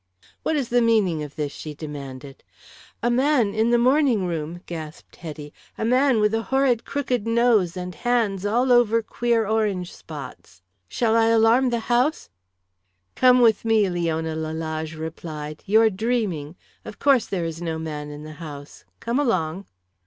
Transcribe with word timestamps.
"What 0.41 0.55
is 0.55 0.69
the 0.69 0.81
meaning 0.81 1.21
of 1.21 1.35
this?" 1.35 1.51
she 1.51 1.75
demanded. 1.75 2.43
"A 3.03 3.11
man 3.11 3.53
in 3.53 3.69
the 3.69 3.77
morning 3.77 4.25
room," 4.25 4.61
gasped 4.65 5.17
Hetty. 5.17 5.53
"A 5.77 5.85
man 5.85 6.19
with 6.19 6.33
a 6.33 6.41
horrid 6.41 6.85
crooked 6.85 7.27
nose 7.27 7.77
and 7.77 7.93
hands 7.93 8.43
all 8.43 8.71
over 8.71 9.03
queer 9.03 9.45
orange 9.47 9.93
spots. 9.93 10.63
Shall 10.89 11.15
I 11.15 11.27
alarm 11.27 11.69
the 11.69 11.81
house" 11.81 12.31
"Come 13.15 13.41
with 13.41 13.63
me," 13.63 13.91
Leona 13.91 14.35
Lalage 14.35 14.95
replied. 14.95 15.61
"You 15.67 15.81
are 15.81 15.91
dreaming. 15.91 16.55
Of 16.83 16.97
course, 16.97 17.27
there 17.27 17.45
is 17.45 17.61
no 17.61 17.77
man 17.77 18.09
in 18.09 18.23
the 18.23 18.33
house. 18.41 18.85
Come 19.01 19.19
along." 19.19 19.65